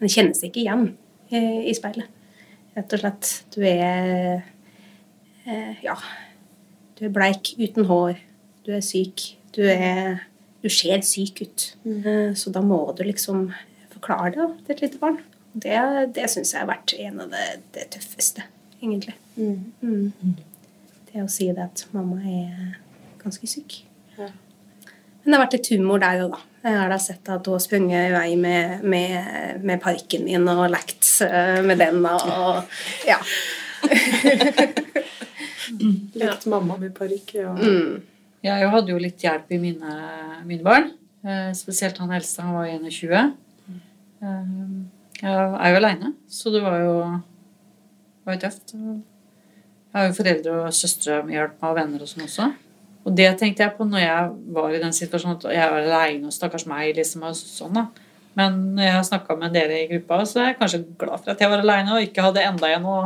[0.00, 0.86] kjenner kjennes ikke igjen
[1.28, 2.08] i, speilet.
[2.76, 3.32] Rett og slett.
[3.52, 4.40] Du er
[5.44, 5.98] eh, Ja.
[6.98, 8.18] Du er bleik uten hår.
[8.64, 9.34] Du er syk.
[9.52, 10.24] Du er
[10.62, 11.64] Du ser syk ut.
[11.84, 12.34] Mm.
[12.34, 13.50] så da må du liksom
[13.92, 15.20] forklare det til et lite barn.
[15.54, 15.76] Det,
[16.14, 17.44] det syns jeg har vært en av det,
[17.74, 18.42] det tøffeste,
[18.82, 19.14] egentlig.
[19.36, 20.12] Mm.
[21.08, 22.76] Det å si det at mamma er
[23.22, 23.82] ganske syk.
[24.18, 26.44] Men det har vært litt humor der òg, da.
[26.68, 30.48] Jeg har da sett at hun har sprunget i vei med, med, med parken min
[30.50, 32.64] og lekt eh, med den og
[33.06, 33.18] Ja.
[36.18, 37.34] Lekt mamma med parykk.
[37.36, 37.52] Ja.
[37.54, 38.00] Mm.
[38.42, 39.94] Jeg hadde jo litt hjelp i mine,
[40.48, 40.90] mine barn.
[41.26, 43.34] Eh, spesielt han eldste, han var 21.
[44.22, 44.52] Eh,
[45.18, 46.94] jeg er jo aleine, så det var jo,
[48.28, 48.74] det var tøft.
[48.74, 52.48] Jeg har jo foreldre og søstre med hjelp meg og venner og sånn også.
[53.08, 56.28] Og det tenkte jeg på når jeg var i den situasjonen at jeg var aleine
[56.28, 56.90] og stakkars meg.
[56.98, 57.86] liksom og sånn da.
[58.36, 61.32] Men når jeg har snakka med dere i gruppa, så er jeg kanskje glad for
[61.32, 62.98] at jeg var aleine og ikke hadde enda en å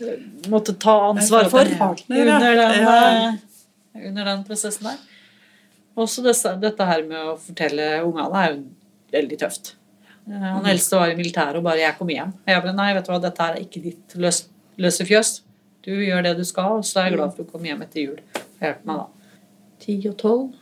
[0.00, 0.16] eh,
[0.50, 2.96] måtte ta ansvar for partner, under den, Ja.
[3.28, 4.96] eh, under den prosessen der.
[6.00, 8.64] Også dette her med å fortelle ungene er jo
[9.12, 9.74] veldig tøft.
[10.28, 12.34] Eh, Han eldste var i militæret og bare 'jeg kommer hjem'.
[12.34, 15.40] Og jeg bare 'nei, vet du hva, dette er ikke ditt løs, løse fjøs'.
[15.82, 18.00] Du gjør det du skal, og så er jeg glad for å komme hjem etter
[18.04, 18.18] jul.
[18.34, 19.06] Og hjelpe meg da.
[19.80, 20.54] Ti og tolv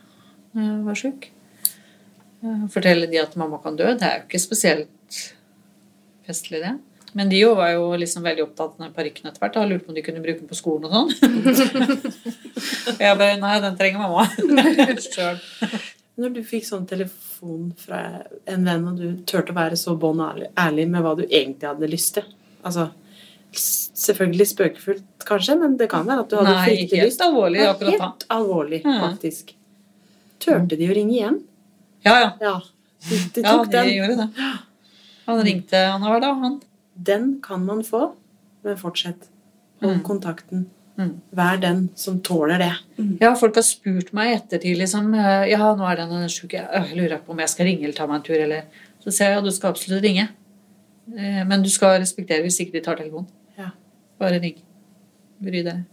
[0.55, 1.27] jeg var sjuk.
[2.43, 5.33] Eh, Fortelle de at mamma kan dø, det er jo ikke spesielt
[6.25, 6.79] festlig, det.
[7.13, 9.57] Men de jo var jo liksom veldig opptatt av den parykken etter hvert.
[9.57, 11.09] og lurte på om de kunne bruke den på skolen og sånn.
[13.01, 14.27] jeg bare Nei, den trenger mamma.
[16.19, 17.99] Når du fikk sånn telefon fra
[18.49, 20.19] en venn, og du turte å være så bånn
[20.59, 22.23] ærlig, med hva du egentlig hadde lyst til
[22.65, 22.89] Altså,
[23.99, 27.21] Selvfølgelig spøkefullt, kanskje, men det kan være at du hadde Nei, fryktelig helt lyst.
[27.25, 28.09] alvorlig Ja, akkurat da.
[28.09, 28.97] Helt alvorlig, Ja.
[29.07, 29.53] faktisk.
[30.39, 31.39] Turte de å ringe igjen?
[32.05, 32.29] Ja, ja.
[32.41, 32.61] Ja.
[33.09, 33.89] De, de Ja, de den.
[33.89, 34.29] gjorde det.
[35.25, 36.61] Han ringte annenhver dag, han.
[36.95, 38.13] Den kan man få,
[38.63, 39.27] men fortsett.
[39.81, 40.03] Hold Mm.
[40.03, 40.65] kontakten.
[40.99, 41.13] Mm.
[41.31, 42.73] Vær den som tåler det.
[43.21, 46.51] Ja, folk har spurt meg i ettertid liksom eh, Ja, nå er den sjuk.
[46.57, 48.65] Jeg lurer på om jeg skal ringe eller ta meg en tur, eller
[48.99, 50.25] Så sier jeg ja, du skal absolutt ringe.
[51.15, 53.29] Eh, Men du skal respektere hvis ikke de tar telefonen.
[53.57, 53.69] Ja.
[54.19, 54.59] Bare ring.
[55.39, 55.85] Bry deg.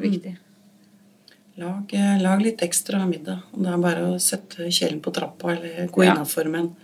[0.00, 0.34] Viktig.
[1.60, 3.40] Lag, eh, lag litt ekstra middag.
[3.52, 6.12] Om det er bare å sette kjelen på trappa eller gå Ja.
[6.14, 6.76] innafor med en.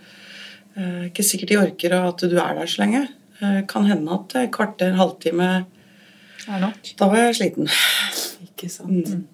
[1.09, 3.07] Ikke sikkert de orker at du er der så lenge.
[3.41, 5.65] Eh, kan hende at et kvarter, halvtime
[6.47, 6.93] Er nok.
[6.99, 7.67] Da var jeg sliten.
[8.47, 9.11] Ikke sant?
[9.11, 9.25] Mm.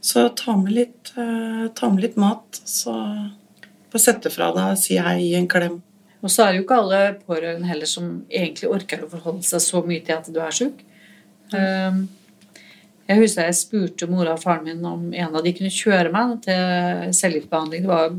[0.00, 2.60] Så ta med litt, eh, ta med litt mat.
[2.64, 2.94] Så
[3.90, 5.80] bare sette fra deg, si hei, gi en klem.
[6.22, 9.62] Og så er det jo ikke alle pårørende heller som egentlig orker å forholde seg
[9.62, 10.80] så mye til at du er sjuk.
[11.54, 12.08] Um,
[13.08, 16.34] jeg husker jeg spurte mora og faren min om en av de kunne kjøre meg
[16.44, 17.86] til cellegiftbehandling.
[17.86, 18.18] Det var et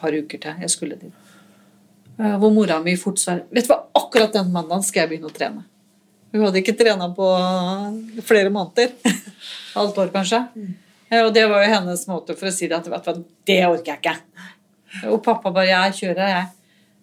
[0.00, 1.18] par uker til jeg skulle dit.
[2.18, 5.32] Uh, hvor mora mi fort sa Vet du hva, akkurat den mandagen skal jeg begynne
[5.32, 5.66] å trene.
[6.32, 7.26] Hun hadde ikke trena på
[8.24, 8.94] flere måneder.
[9.76, 10.40] Halvt år, kanskje.
[10.56, 10.72] Mm.
[11.22, 13.92] Og det var jo hennes måte for å si det at vet du det orker
[13.92, 14.14] jeg ikke.
[15.12, 16.46] Og pappa bare jeg kjører, jeg.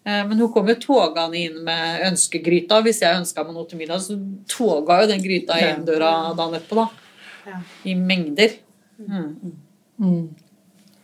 [0.06, 2.82] Eh, Men hun kom jo togende inn med ønskegryta.
[2.86, 4.18] Hvis jeg ønska meg noe til middag, så
[4.50, 6.82] toga jo den gryta inn døra dagen etterpå.
[6.82, 6.90] da.
[7.50, 7.62] Ja.
[7.86, 8.58] I mengder.
[9.00, 10.30] Mm.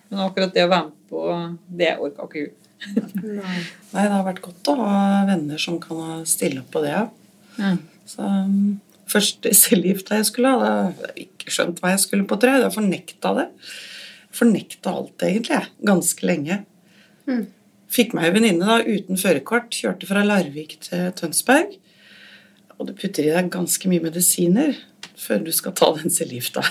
[0.09, 1.25] Men akkurat det å være med på
[1.77, 2.61] det orka ikke hun.
[3.21, 3.59] Nei,
[3.93, 4.97] det har vært godt å ha
[5.29, 6.95] venner som kan stille opp på det.
[6.97, 7.05] ja.
[7.61, 7.77] Mm.
[8.09, 12.37] Så um, Første cellegifta jeg skulle ha, da jeg ikke skjønt hva jeg skulle på,
[12.41, 12.63] tror jeg.
[12.63, 13.43] Jeg fornekta det.
[14.33, 15.69] Fornekta alt, egentlig, jeg.
[15.85, 16.57] Ganske lenge.
[17.95, 19.69] Fikk meg ei venninne da, uten førerkort.
[19.77, 21.77] Kjørte fra Larvik til Tønsberg.
[22.79, 24.73] Og du putter i deg ganske mye medisiner
[25.15, 26.65] før du skal ta den cellegifta.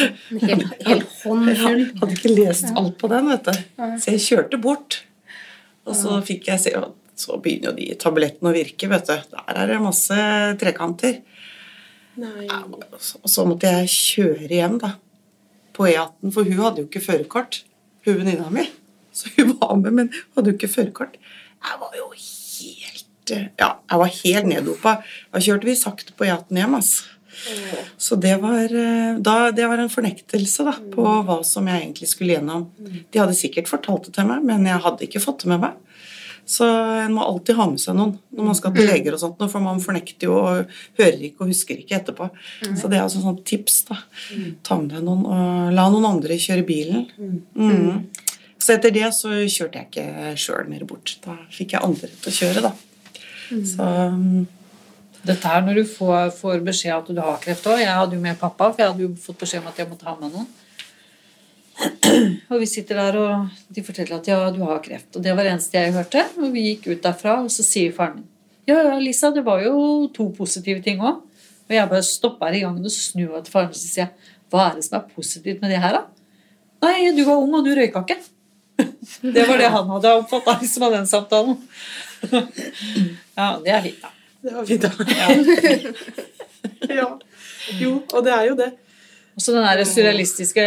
[0.00, 1.80] En hel, hel hånd Jeg full.
[2.02, 3.62] hadde ikke lest alt på den, vet du.
[4.02, 5.00] Så jeg kjørte bort.
[5.86, 6.74] Og så fikk jeg se
[7.16, 9.14] Så begynner jo de tablettene å virke, vet du.
[9.36, 10.16] Der er det masse
[10.60, 11.20] trekanter.
[12.20, 12.46] Nei.
[12.48, 14.94] Og så- måtte jeg kjøre hjem, da.
[15.72, 17.62] På E18, for hun hadde jo ikke førerkort.
[18.04, 18.68] Hun venninna mi.
[19.12, 21.16] Så hun var med, men hadde jo ikke førerkort.
[21.60, 24.92] Jeg var jo helt Ja, jeg var helt neddopa.
[25.32, 27.04] Da kjørte vi sakte på E18 hjem, altså.
[27.96, 32.08] Så det var, eh, da, det var en fornektelse da, på hva som jeg egentlig
[32.10, 32.64] skulle gjennom.
[33.10, 35.76] De hadde sikkert fortalt det til meg, men jeg hadde ikke fått det med meg.
[36.50, 39.42] Så en må alltid ha med seg noen når man skal til leger, og sånt,
[39.52, 42.26] for man fornekter jo og hører ikke og husker ikke etterpå.
[42.74, 43.84] Så det er altså sånn tips.
[43.90, 44.00] da.
[44.66, 47.06] Ta med deg noen og la noen andre kjøre bilen.
[47.54, 48.08] Mm.
[48.60, 51.14] Så etter det så kjørte jeg ikke sjøl mer bort.
[51.24, 52.72] Da fikk jeg andre til å kjøre, da.
[53.50, 53.86] Så
[54.16, 54.48] mm,
[55.26, 57.80] Dette her når du får, får beskjed at du har kreft òg.
[57.82, 60.08] Jeg hadde jo med pappa, for jeg hadde jo fått beskjed om at jeg måtte
[60.08, 60.46] ha med noen.
[62.50, 65.14] Og vi sitter der, og de forteller at ja, du har kreft.
[65.16, 66.24] Og det var det eneste jeg hørte.
[66.40, 68.28] Og vi gikk ut derfra, og så sier faren min
[68.68, 71.22] ja, ja, Lisa, det var jo to positive ting òg.
[71.70, 74.66] Og jeg bare stopper i gangen og snur meg til faren og sier jeg, hva
[74.68, 76.02] er det som er positivt med det her, da?
[76.84, 78.18] Nei, du var ung, og du røyka ikke.
[79.36, 81.58] Det var det han hadde oppfatta liksom, av den samtalen.
[83.40, 84.10] Ja, det er fint, da.
[84.44, 84.90] Det var fint, da.
[87.00, 87.06] ja.
[87.80, 88.70] Jo, og det er jo det.
[89.40, 90.64] Og så den der surrealistiske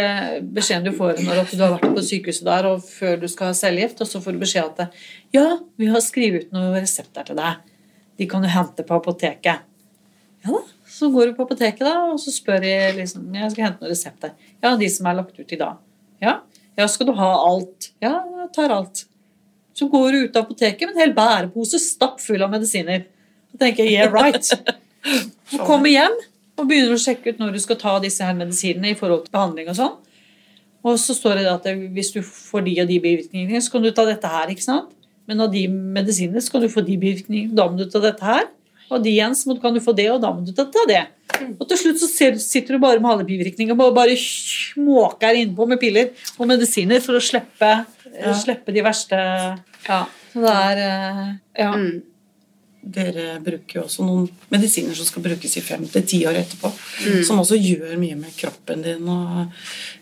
[0.50, 3.54] beskjeden du får når du har vært på sykehuset der, og før du skal ha
[3.54, 4.96] cellegift, og så får du beskjed at
[5.36, 5.44] ja,
[5.78, 7.60] vi har skrevet ut noen resepter til deg.
[8.18, 9.62] De kan du hente på apoteket.
[10.42, 10.64] Ja da.
[10.90, 13.94] Så går du på apoteket, da, og så spør de liksom Jeg skal hente noen
[13.94, 14.34] resepter.
[14.58, 15.78] Ja, de som er lagt ut i dag.
[16.22, 16.34] Ja.
[16.74, 17.92] Ja, skal du ha alt?
[18.02, 19.06] Ja, jeg tar alt.
[19.74, 23.06] Så går du ut av apoteket med en hel bærepose stappfull av medisiner.
[23.54, 24.50] Så tenker jeg yeah, right.
[25.54, 26.14] Så kommer hjem
[26.54, 29.34] og begynner å sjekke ut når du skal ta disse her medisinene i forhold til
[29.34, 29.94] behandling og sånn.
[30.84, 33.90] Og så står det at hvis du får de og de bivirkningene, så kan du
[33.94, 34.52] ta dette her.
[34.52, 34.92] ikke sant?
[35.26, 38.24] Men av de medisinene så kan du få de bivirkningene, da må du ta dette
[38.24, 38.46] her.
[38.92, 41.06] Og de igjen så kan du få det, og da må du ta det.
[41.56, 45.80] Og til slutt så sitter du bare med alle bivirkninger og bare småker innpå med
[45.82, 47.72] piller og medisiner for å slippe,
[48.44, 49.18] slippe de verste
[49.88, 50.04] Ja.
[50.32, 50.78] Så det er
[51.58, 51.72] Ja.
[51.72, 51.72] Ja.
[52.84, 56.70] Dere bruker jo også noen medisiner som skal brukes i fem til ti år etterpå.
[57.26, 59.08] Som også gjør mye med kroppen din.
[59.08, 59.52] og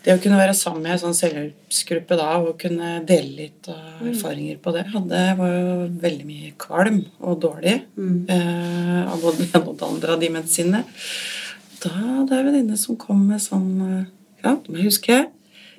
[0.03, 4.03] Det å kunne være sammen med en sånn selvhjelpsgruppe da, og kunne dele litt av
[4.09, 9.49] erfaringer på det Det var jo veldig mye kvalm og dårlig eh, av både den
[9.49, 10.83] ene og det andre av de medisinene.
[11.83, 11.93] Da
[12.27, 14.11] det er en venninne som kom med sånn eh,
[14.43, 15.23] Ja, det må jeg huske.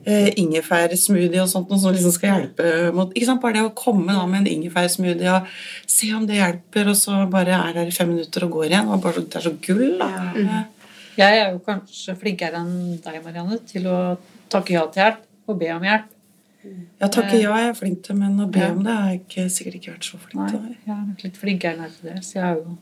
[0.05, 3.41] Eh, ingefærsmoothie og sånt, noe som liksom skal hjelpe mot ikke sant?
[3.41, 5.47] Bare det å komme da med en ingefærsmoothie og
[5.89, 8.91] se om det hjelper, og så bare er der i fem minutter og går igjen.
[8.93, 10.11] Og bare, det er så gull, da.
[11.17, 14.01] Jeg er jo kanskje flinkere enn deg, Marianne, til å
[14.53, 16.11] takke ja til hjelp og be om hjelp.
[17.01, 19.47] Ja, takke ja er jeg flink til, men å be om det har jeg ikke,
[19.57, 20.69] sikkert ikke vært så flink Nei, til.
[20.85, 22.19] jeg er nok litt flinkere til det.
[22.29, 22.77] Så jeg er jo,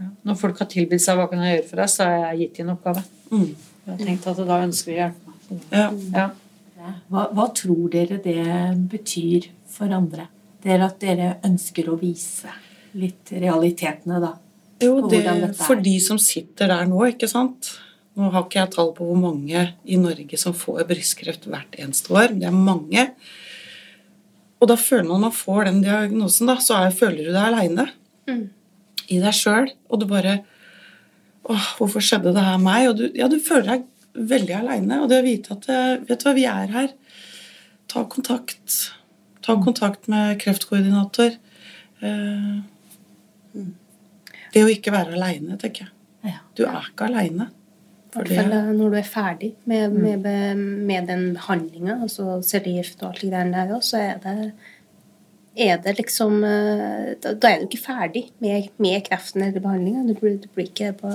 [0.00, 0.08] ja.
[0.28, 2.58] Når folk har tilbudt seg hva kan jeg gjøre for deg, så har jeg gitt
[2.62, 3.04] dem en oppgave.
[3.28, 3.46] Mm.
[3.86, 5.22] Jeg har tenkt at da ønsker vi meg.
[5.72, 5.86] Ja.
[6.16, 6.26] ja.
[7.12, 8.46] Hva, hva tror dere det
[8.90, 10.28] betyr for andre?
[10.62, 12.52] Det er at dere ønsker å vise
[12.96, 14.32] litt realitetene, da?
[14.82, 15.22] Jo, det,
[15.56, 17.70] for de som sitter der nå, ikke sant
[18.16, 22.14] Nå har ikke jeg tall på hvor mange i Norge som får brystkreft hvert eneste
[22.16, 22.32] år.
[22.32, 23.02] Det er mange.
[24.56, 27.84] Og da føler man man får den diagnosen, da, så er, føler du deg aleine
[29.12, 29.68] i deg sjøl.
[29.90, 30.38] Og du bare
[31.46, 32.88] Åh, hvorfor skjedde det her meg?
[32.88, 33.84] Og du, ja, du føler deg
[34.16, 35.00] veldig aleine.
[35.02, 36.94] Og det å vite at eh, Vet du hva, vi er her.
[37.90, 38.78] Ta kontakt.
[39.46, 41.36] Ta kontakt med kreftkoordinator.
[42.00, 42.56] Eh,
[44.54, 45.92] det å ikke være aleine, tenker jeg.
[46.58, 47.50] Du er ikke aleine.
[48.16, 50.24] I hvert fall når du er ferdig med, med,
[50.56, 54.36] med den behandlinga, altså cellegift og alt det der der så er det
[55.56, 60.04] er det liksom eh, Da, er du ikke ferdig med, med kreften eller behandlinga.
[60.08, 61.12] Du, du blir ikke på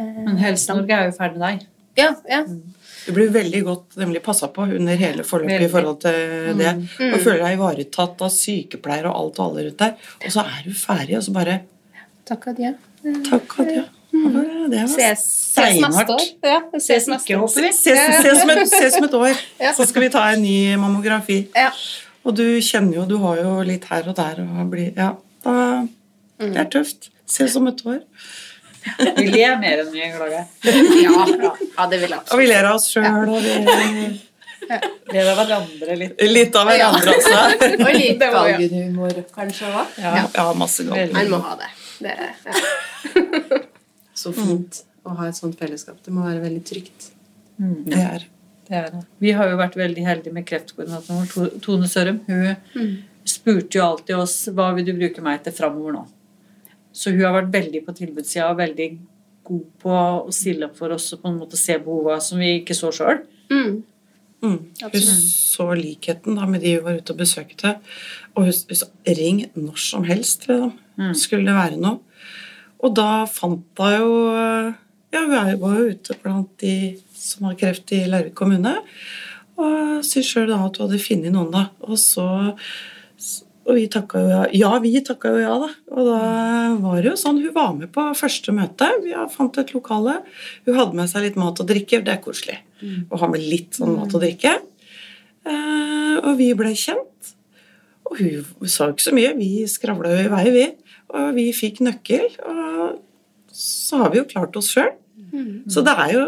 [0.00, 1.66] eh, Men Helse-Norge er jo ferdig med deg.
[2.00, 2.42] Ja, ja.
[3.06, 5.68] Du blir veldig godt nemlig passa på under hele forløpet Veldig.
[5.68, 6.74] i forhold til det.
[7.10, 10.04] Og føler deg ivaretatt av sykepleiere og alt og alle rundt deg.
[10.20, 11.60] Og så er du ferdig, og så bare
[12.30, 12.74] Takk adjø.
[13.26, 13.86] Takk, Adja.
[14.10, 15.22] Det var Ses,
[15.54, 16.26] ses neste år.
[16.44, 17.48] Ja, ses neste år.
[17.50, 18.74] Se, se, se, som et,
[19.04, 19.40] et år.
[19.78, 21.40] Så skal vi ta en ny mammografi.
[21.56, 21.70] Ja.
[22.26, 25.14] Og du kjenner jo Du har jo litt her og der og blir Ja,
[25.46, 25.54] da,
[26.42, 27.10] det er tøft.
[27.30, 28.02] Ses som et år.
[29.16, 30.44] Vi ler mer enn vi klager.
[30.64, 34.20] Ja, ja, ja, det vil jeg Og vi ler av oss sjøl, og vi
[35.10, 36.20] Ler av hverandre litt.
[36.30, 37.38] Litt av hverandre også.
[37.84, 39.96] Og litt galgenhumor kanskje òg?
[39.98, 40.12] Ja.
[40.36, 41.16] Ja, masse galgenhumor.
[41.18, 41.32] Veldig.
[41.32, 41.70] Må ha det.
[42.00, 42.14] Det,
[42.46, 43.60] ja.
[44.20, 45.98] Så fint å ha et sånt fellesskap.
[46.04, 47.08] Det må være veldig trygt.
[47.58, 48.28] Det er
[48.70, 49.02] Det er det.
[49.18, 52.20] Vi har jo vært veldig heldige med kreftkoordinatoren vår, Tone Sørum.
[52.28, 52.92] Hun Mm.
[53.26, 56.04] spurte jo alltid oss hva vil du bruke meg til framover nå.
[56.92, 58.88] Så hun har vært veldig på tilbudssida og veldig
[59.50, 62.56] god på å stille opp for oss og på en måte se behova som vi
[62.60, 63.22] ikke så sjøl.
[63.50, 63.80] Mm.
[64.40, 64.58] Mm.
[64.80, 67.74] Hun så likheten da med de hun var ute og besøkte.
[68.34, 70.72] Og hun, hun sa 'ring når som helst' det dem.
[70.96, 71.14] Mm.
[71.14, 71.98] Skulle det være noe.
[72.80, 74.14] Og da fant hun jo
[75.12, 78.76] Ja, hun var jo ute blant de som har kreft i Larvik kommune.
[79.58, 81.64] Og syntes sjøl da at hun hadde funnet noen, da.
[81.82, 82.26] Og så
[83.68, 84.40] og vi takka jo ja.
[84.56, 85.68] Ja, vi takka jo ja, da.
[85.92, 86.20] Og da
[86.80, 88.88] var det jo sånn Hun var med på første møte.
[89.04, 90.20] Vi fant et lokale.
[90.66, 92.00] Hun hadde med seg litt mat og drikke.
[92.06, 94.54] Det er koselig å ha med litt sånn mat og drikke.
[95.44, 97.34] Eh, og vi ble kjent.
[98.08, 99.34] Og hun sa ikke så mye.
[99.38, 100.66] Vi skravla jo i vei, vi.
[101.14, 102.26] Og vi fikk nøkkel.
[102.48, 102.98] Og
[103.54, 104.90] så har vi jo klart oss sjøl.
[105.70, 106.24] Så det er jo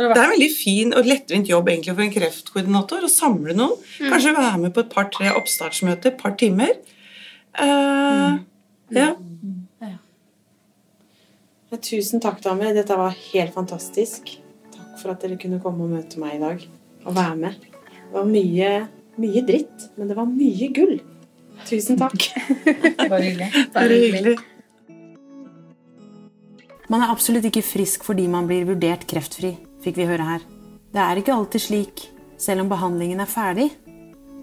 [0.00, 3.56] det det er en veldig fin og lettvint jobb egentlig for en kreftkoordinator å samle
[3.56, 3.76] noen.
[4.00, 6.78] Kanskje være med på et par-tre oppstartsmøter, et par timer.
[7.58, 8.38] Eh,
[8.96, 9.10] ja.
[11.70, 12.72] Ja, Tusen takk, damer.
[12.74, 14.32] Dette var helt fantastisk.
[14.74, 16.64] Takk for at dere kunne komme og møte meg i dag
[17.06, 17.68] og være med.
[18.10, 18.70] Det var mye,
[19.22, 20.96] mye dritt, men det var mye gull.
[21.68, 22.26] Tusen takk.
[23.12, 23.50] bare hyggelig.
[23.76, 24.38] Bare hyggelig.
[26.90, 29.52] Man er absolutt ikke frisk fordi man blir vurdert kreftfri,
[29.84, 30.44] fikk vi høre her.
[30.90, 32.04] Det er ikke alltid slik,
[32.40, 33.68] selv om behandlingen er ferdig.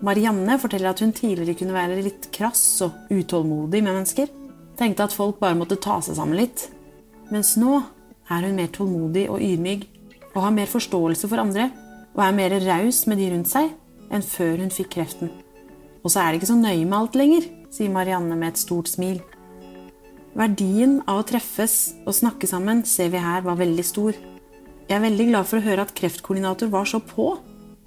[0.06, 4.30] Marianne forteller at hun tidligere kunne være litt krass og utålmodig med mennesker.
[4.78, 6.68] Tenkte at folk bare måtte ta seg sammen litt.
[7.34, 7.80] Mens nå
[8.30, 9.88] er hun mer tålmodig og ydmyk,
[10.36, 11.72] og har mer forståelse for andre,
[12.14, 13.74] og er mer raus med de rundt seg
[14.14, 15.32] enn før hun fikk kreften.
[16.04, 18.88] Og så er det ikke så nøye med alt lenger, sier Marianne med et stort
[18.92, 19.20] smil.
[20.38, 24.18] Verdien av å treffes og snakke sammen ser vi her var veldig stor.
[24.88, 27.34] Jeg er veldig glad for å høre at kreftkoordinator var så på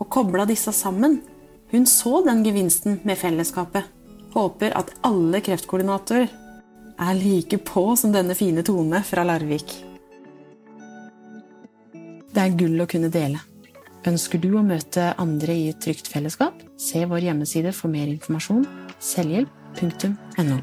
[0.01, 1.23] og kobla disse sammen.
[1.73, 3.87] Hun så den gevinsten med fellesskapet.
[4.35, 6.29] Håper at alle kreftkoordinatorer
[7.01, 9.73] er like på som denne fine Tone fra Larvik.
[12.31, 13.41] Det er gull å kunne dele.
[14.07, 16.61] Ønsker du å møte andre i et trygt fellesskap?
[16.81, 18.67] Se vår hjemmeside for mer informasjon
[19.01, 20.61] selvhjelp.no.